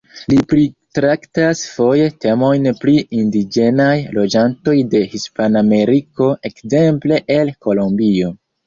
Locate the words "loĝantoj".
4.19-4.77